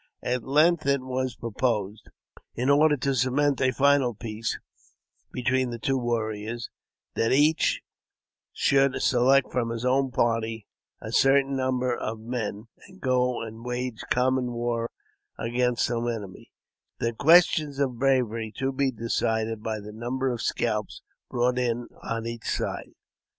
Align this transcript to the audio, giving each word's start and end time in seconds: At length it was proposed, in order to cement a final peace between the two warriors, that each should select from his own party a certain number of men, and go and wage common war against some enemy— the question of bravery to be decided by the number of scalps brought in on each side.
At 0.23 0.41
length 0.43 0.87
it 0.87 1.01
was 1.01 1.35
proposed, 1.35 2.09
in 2.55 2.71
order 2.71 2.97
to 2.97 3.13
cement 3.13 3.61
a 3.61 3.69
final 3.69 4.15
peace 4.15 4.57
between 5.31 5.69
the 5.69 5.77
two 5.77 5.95
warriors, 5.95 6.71
that 7.13 7.31
each 7.31 7.83
should 8.51 8.99
select 8.99 9.51
from 9.51 9.69
his 9.69 9.85
own 9.85 10.09
party 10.09 10.65
a 11.01 11.11
certain 11.11 11.55
number 11.55 11.95
of 11.95 12.19
men, 12.19 12.65
and 12.87 12.99
go 12.99 13.43
and 13.43 13.63
wage 13.63 14.01
common 14.09 14.53
war 14.53 14.89
against 15.37 15.85
some 15.85 16.07
enemy— 16.07 16.51
the 16.99 17.13
question 17.13 17.71
of 17.79 17.99
bravery 17.99 18.51
to 18.57 18.71
be 18.71 18.89
decided 18.89 19.61
by 19.61 19.79
the 19.79 19.93
number 19.93 20.31
of 20.31 20.41
scalps 20.41 21.03
brought 21.29 21.59
in 21.59 21.87
on 22.01 22.25
each 22.25 22.49
side. 22.49 22.93